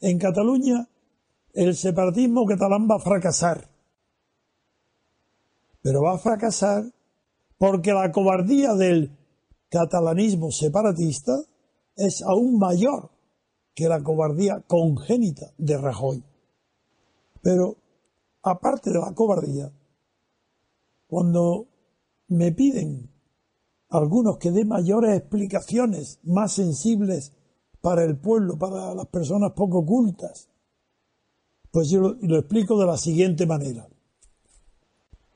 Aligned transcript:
En 0.00 0.18
Cataluña 0.18 0.88
el 1.52 1.74
separatismo 1.74 2.46
catalán 2.46 2.86
va 2.88 2.96
a 2.96 3.00
fracasar. 3.00 3.68
Pero 5.82 6.02
va 6.02 6.14
a 6.14 6.18
fracasar 6.18 6.84
porque 7.56 7.92
la 7.92 8.12
cobardía 8.12 8.74
del 8.74 9.16
catalanismo 9.68 10.50
separatista 10.50 11.36
es 11.96 12.22
aún 12.22 12.58
mayor 12.58 13.10
que 13.74 13.88
la 13.88 14.02
cobardía 14.02 14.62
congénita 14.66 15.52
de 15.58 15.78
Rajoy. 15.78 16.24
Pero, 17.42 17.76
aparte 18.42 18.90
de 18.90 18.98
la 18.98 19.14
cobardía, 19.14 19.72
cuando 21.06 21.66
me 22.28 22.52
piden 22.52 23.10
algunos 23.88 24.38
que 24.38 24.50
dé 24.50 24.64
mayores 24.64 25.16
explicaciones 25.16 26.20
más 26.22 26.52
sensibles 26.52 27.32
para 27.80 28.04
el 28.04 28.18
pueblo, 28.18 28.58
para 28.58 28.94
las 28.94 29.06
personas 29.06 29.52
poco 29.52 29.84
cultas, 29.84 30.48
pues 31.70 31.90
yo 31.90 32.16
lo, 32.20 32.38
explico 32.38 32.78
de 32.78 32.86
la 32.86 32.96
siguiente 32.96 33.46
manera. 33.46 33.88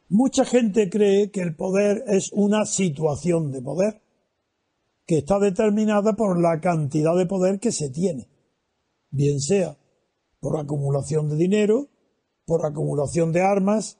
Mucha 0.09 0.45
gente 0.45 0.91
cree 0.91 1.31
que 1.31 1.41
el 1.41 1.55
poder 1.55 2.05
es 2.07 2.33
una 2.33 2.67
situación 2.67 3.51
de 3.51 3.63
poder 3.63 4.03
que 5.07 5.19
está 5.19 5.39
determinada 5.39 6.15
por 6.15 6.41
la 6.41 6.61
cantidad 6.61 7.17
de 7.17 7.27
poder 7.27 7.61
que 7.61 7.73
se 7.73 7.91
tiene, 7.91 8.29
bien 9.11 9.41
sea 9.41 9.77
por 10.41 10.59
acumulación 10.59 11.29
de 11.29 11.37
dinero, 11.37 11.89
por 12.45 12.67
acumulación 12.67 13.31
de 13.31 13.43
armas, 13.43 13.99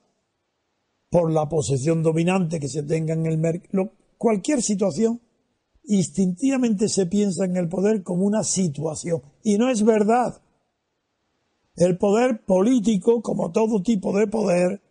por 1.09 1.31
la 1.31 1.47
posesión 1.47 2.03
dominante 2.03 2.59
que 2.59 2.67
se 2.67 2.83
tenga 2.83 3.13
en 3.13 3.25
el 3.25 3.37
mercado, 3.37 3.91
cualquier 4.17 4.61
situación, 4.61 5.21
instintivamente 5.85 6.87
se 6.89 7.05
piensa 7.05 7.45
en 7.45 7.57
el 7.57 7.69
poder 7.69 8.03
como 8.03 8.25
una 8.25 8.43
situación. 8.43 9.21
Y 9.43 9.57
no 9.57 9.69
es 9.69 9.83
verdad. 9.83 10.41
El 11.75 11.97
poder 11.97 12.45
político, 12.45 13.21
como 13.21 13.51
todo 13.51 13.81
tipo 13.81 14.17
de 14.17 14.27
poder, 14.27 14.81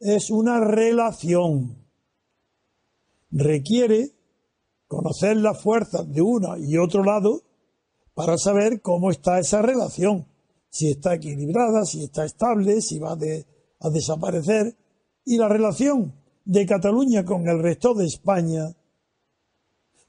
es 0.00 0.30
una 0.30 0.60
relación. 0.60 1.78
Requiere 3.30 4.12
conocer 4.88 5.36
las 5.36 5.62
fuerzas 5.62 6.12
de 6.12 6.20
uno 6.20 6.56
y 6.58 6.76
otro 6.76 7.04
lado 7.04 7.42
para 8.14 8.36
saber 8.36 8.82
cómo 8.82 9.10
está 9.10 9.38
esa 9.38 9.62
relación, 9.62 10.26
si 10.68 10.90
está 10.90 11.14
equilibrada, 11.14 11.84
si 11.86 12.04
está 12.04 12.24
estable, 12.24 12.82
si 12.82 12.98
va 12.98 13.12
a 13.12 13.90
desaparecer. 13.90 14.76
Y 15.24 15.38
la 15.38 15.48
relación 15.48 16.12
de 16.44 16.66
Cataluña 16.66 17.24
con 17.24 17.48
el 17.48 17.62
resto 17.62 17.94
de 17.94 18.06
España 18.06 18.74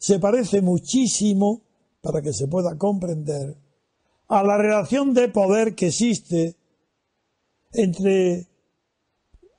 se 0.04 0.20
parece 0.20 0.62
muchísimo, 0.62 1.62
para 2.02 2.22
que 2.22 2.34
se 2.34 2.50
pueda 2.50 2.78
comprender, 2.78 3.56
a 4.28 4.44
la 4.44 4.58
relación 4.58 5.14
de 5.14 5.30
poder 5.30 5.76
que 5.76 5.88
existe 5.88 6.58
entre 7.72 8.46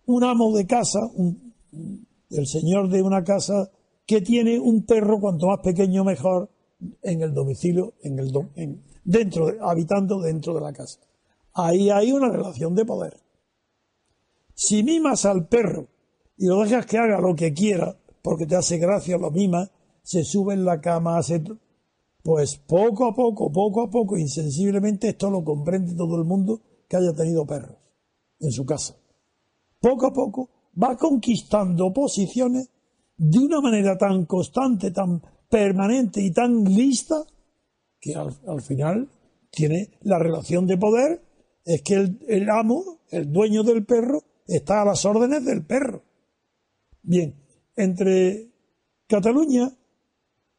un 0.05 0.23
amo 0.23 0.55
de 0.55 0.67
casa, 0.67 1.01
el 2.29 2.47
señor 2.47 2.91
de 2.91 3.01
una 3.01 3.25
casa, 3.25 3.71
que 4.05 4.21
tiene 4.21 4.59
un 4.59 4.85
perro 4.85 5.19
cuanto 5.19 5.47
más 5.47 5.61
pequeño 5.61 6.05
mejor 6.05 6.51
en 7.01 7.23
el 7.23 7.33
domicilio, 7.33 7.95
en 8.03 8.19
el 8.19 8.31
dentro, 9.03 9.51
habitando 9.63 10.21
dentro 10.21 10.53
de 10.53 10.61
la 10.61 10.75
casa. 10.75 11.01
Ahí 11.55 11.89
hay 11.89 12.13
una 12.13 12.29
relación 12.29 12.75
de 12.75 12.85
poder. 12.85 13.17
Si 14.53 14.83
mimas 14.83 15.25
al 15.25 15.49
perro 15.49 15.89
y 16.37 16.49
lo 16.49 16.63
dejas 16.65 16.85
que 16.85 16.99
haga 16.99 17.19
lo 17.19 17.35
que 17.35 17.55
quiera, 17.55 17.97
porque 18.21 18.45
te 18.45 18.57
hace 18.57 18.77
gracia, 18.77 19.17
lo 19.17 19.31
mimas, 19.31 19.71
se 20.05 20.23
sube 20.23 20.55
en 20.55 20.65
la 20.65 20.81
cama, 20.81 21.19
pues 22.23 22.57
poco 22.57 23.07
a 23.07 23.15
poco, 23.15 23.51
poco 23.51 23.83
a 23.83 23.91
poco, 23.91 24.17
insensiblemente, 24.17 25.09
esto 25.09 25.29
lo 25.29 25.43
comprende 25.43 25.97
todo 25.97 26.17
el 26.17 26.25
mundo 26.25 26.61
que 26.89 26.97
haya 26.97 27.13
tenido 27.13 27.45
perros 27.45 27.77
en 28.39 28.53
su 28.53 28.65
casa 28.65 28.95
poco 29.85 30.07
a 30.07 30.13
poco 30.15 30.49
va 30.83 30.97
conquistando 30.97 31.93
posiciones 31.93 32.71
de 33.19 33.39
una 33.39 33.61
manera 33.61 33.99
tan 33.99 34.25
constante, 34.25 34.91
tan 34.91 35.21
permanente 35.51 36.23
y 36.23 36.31
tan 36.33 36.65
lista 36.65 37.17
que 38.01 38.15
al, 38.15 38.63
final 38.63 39.11
tiene 39.51 39.99
la 40.01 40.19
relación 40.19 40.67
de 40.67 40.79
poder, 40.79 41.23
es 41.67 41.83
que 41.83 41.95
el, 41.95 42.19
el, 42.29 42.49
amo, 42.49 43.01
el 43.11 43.31
dueño 43.31 43.63
del 43.63 43.85
perro, 43.85 44.23
está 44.47 44.81
a 44.81 44.85
las 44.87 45.05
órdenes 45.05 45.45
del 45.45 45.65
perro. 45.65 46.03
Bien, 47.03 47.35
entre 47.77 48.51
Cataluña 49.07 49.71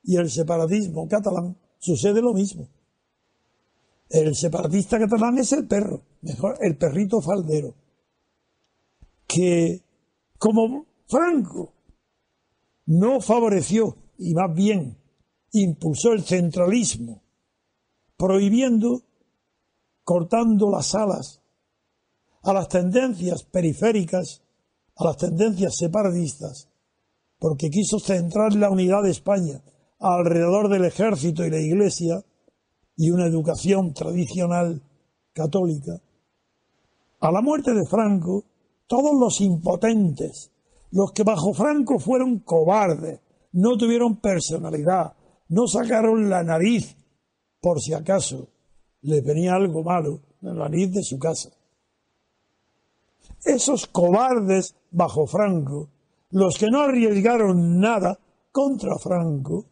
y 0.06 0.18
el 0.18 0.30
separatismo 0.30 1.08
catalán 1.08 1.58
sucede 1.80 2.22
lo 2.22 2.34
mismo. 2.34 2.68
El 4.10 4.36
separatista 4.36 5.00
catalán 5.00 5.38
es 5.40 5.52
el 5.52 5.68
perro, 5.68 6.02
mejor 6.22 6.58
el 6.62 6.78
perrito 6.78 7.22
faldero 7.22 7.74
que 9.28 9.82
como 10.38 10.86
Franco 11.08 11.74
no 12.86 13.20
favoreció 13.20 13.98
y 14.18 14.34
más 14.34 14.54
bien 14.56 14.98
impulsó 15.52 16.14
el 16.14 16.24
centralismo, 16.24 17.22
prohibiendo, 18.18 19.02
cortando 20.04 20.70
las 20.70 20.94
alas 20.96 21.42
a 22.44 22.54
las 22.54 22.70
tendencias 22.70 23.44
periféricas, 23.44 24.42
a 24.96 25.06
las 25.06 25.18
tendencias 25.18 25.76
separatistas, 25.76 26.70
porque 27.40 27.70
quiso 27.70 28.00
centrar 28.00 28.54
la 28.54 28.70
unidad 28.70 29.04
de 29.04 29.12
España 29.12 29.62
alrededor 30.00 30.70
del 30.70 30.86
ejército 30.86 31.46
y 31.46 31.50
la 31.50 31.60
iglesia 31.60 32.24
y 32.98 33.12
una 33.12 33.26
educación 33.26 33.94
tradicional 33.94 34.82
católica. 35.34 36.02
A 37.20 37.32
la 37.32 37.42
muerte 37.42 37.74
de 37.74 37.86
Franco, 37.86 38.44
todos 38.88 39.20
los 39.20 39.42
impotentes, 39.42 40.52
los 40.92 41.12
que 41.12 41.24
bajo 41.24 41.54
Franco 41.54 42.00
fueron 42.00 42.40
cobardes, 42.40 43.20
no 43.54 43.78
tuvieron 43.78 44.18
personalidad, 44.18 45.14
no 45.50 45.68
sacaron 45.68 46.30
la 46.30 46.44
nariz 46.44 46.96
por 47.62 47.82
si 47.82 47.94
acaso 47.94 48.50
les 49.02 49.24
venía 49.24 49.56
algo 49.56 49.84
malo 49.84 50.22
la 50.42 50.54
nariz 50.54 50.92
de 50.92 51.04
su 51.04 51.18
casa. 51.18 51.50
Esos 53.44 53.88
cobardes 53.88 54.76
bajo 54.92 55.26
Franco, 55.26 55.90
los 56.30 56.58
que 56.58 56.70
no 56.70 56.82
arriesgaron 56.82 57.80
nada 57.80 58.20
contra 58.52 58.98
Franco, 58.98 59.66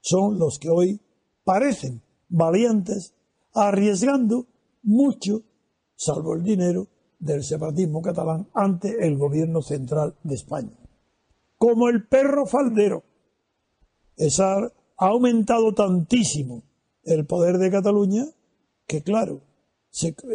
son 0.00 0.38
los 0.38 0.58
que 0.58 0.70
hoy 0.70 1.00
parecen 1.44 2.02
valientes, 2.28 3.14
arriesgando 3.54 4.46
mucho, 4.82 5.42
salvo 5.96 6.34
el 6.34 6.42
dinero, 6.42 6.88
del 7.18 7.42
separatismo 7.42 8.00
catalán 8.00 8.48
ante 8.54 9.06
el 9.06 9.16
gobierno 9.18 9.62
central 9.62 10.14
de 10.22 10.34
España. 10.34 10.76
Como 11.56 11.88
el 11.88 12.06
perro 12.06 12.46
faldero. 12.46 13.02
Esa, 14.16 14.72
ha 14.98 15.06
aumentado 15.06 15.72
tantísimo 15.74 16.62
el 17.04 17.24
poder 17.24 17.58
de 17.58 17.70
Cataluña 17.70 18.26
que, 18.86 19.02
claro, 19.02 19.40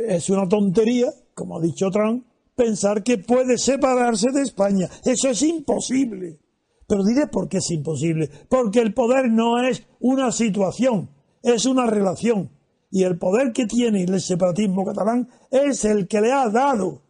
es 0.08 0.30
una 0.30 0.48
tontería, 0.48 1.14
como 1.34 1.58
ha 1.58 1.62
dicho 1.62 1.90
Trump, 1.92 2.26
pensar 2.56 3.04
que 3.04 3.18
puede 3.18 3.58
separarse 3.58 4.32
de 4.32 4.42
España. 4.42 4.90
Eso 5.04 5.30
es 5.30 5.42
imposible. 5.42 6.40
Pero 6.88 7.04
diré 7.04 7.28
por 7.28 7.48
qué 7.48 7.58
es 7.58 7.72
imposible. 7.72 8.30
Porque 8.50 8.80
el 8.80 8.94
poder 8.94 9.30
no 9.30 9.64
es 9.64 9.84
una 10.00 10.32
situación, 10.32 11.10
es 11.42 11.66
una 11.66 11.86
relación 11.86 12.50
y 12.96 13.06
el 13.06 13.18
poder 13.18 13.54
que 13.54 13.66
tiene 13.66 14.04
el 14.04 14.22
separatismo 14.22 14.86
catalán 14.86 15.28
es 15.50 15.84
el 15.84 16.08
que 16.08 16.22
le 16.22 16.32
ha 16.32 16.48
dado 16.50 17.02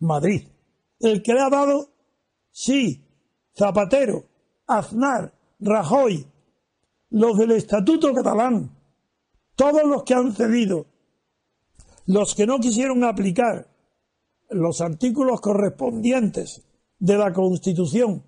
Madrid. 0.00 0.48
El 0.98 1.22
que 1.22 1.34
le 1.34 1.40
ha 1.40 1.48
dado, 1.48 1.90
sí, 2.50 3.00
Zapatero, 3.56 4.24
Aznar, 4.66 5.32
Rajoy, 5.60 6.26
los 7.10 7.38
del 7.38 7.52
Estatuto 7.52 8.12
catalán, 8.12 8.76
todos 9.54 9.84
los 9.84 10.02
que 10.02 10.14
han 10.14 10.34
cedido, 10.34 10.86
los 12.06 12.34
que 12.34 12.44
no 12.44 12.58
quisieron 12.58 13.04
aplicar 13.04 13.68
los 14.50 14.80
artículos 14.80 15.40
correspondientes 15.40 16.60
de 16.98 17.18
la 17.18 17.32
Constitución 17.32 18.24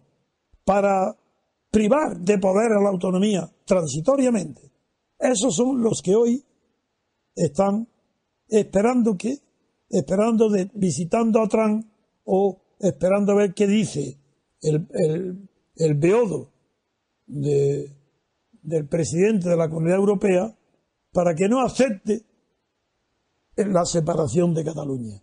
para 0.64 1.16
privar 1.70 2.18
de 2.18 2.38
poder 2.38 2.72
a 2.72 2.82
la 2.82 2.90
autonomía 2.90 3.50
transitoriamente, 3.64 4.70
esos 5.18 5.54
son 5.54 5.82
los 5.82 6.02
que 6.02 6.14
hoy 6.14 6.44
están 7.34 7.88
esperando 8.48 9.16
que, 9.16 9.38
esperando 9.88 10.48
de, 10.48 10.70
visitando 10.74 11.40
a 11.40 11.48
Trump 11.48 11.86
o 12.24 12.62
esperando 12.78 13.32
a 13.32 13.36
ver 13.36 13.54
qué 13.54 13.66
dice 13.66 14.18
el, 14.60 14.86
el, 14.92 15.48
el 15.76 15.94
beodo 15.94 16.50
de, 17.26 17.90
del 18.62 18.86
presidente 18.88 19.48
de 19.48 19.56
la 19.56 19.68
Comunidad 19.68 19.98
Europea 19.98 20.56
para 21.12 21.34
que 21.34 21.48
no 21.48 21.60
acepte 21.60 22.22
la 23.56 23.84
separación 23.84 24.52
de 24.52 24.64
Cataluña. 24.64 25.22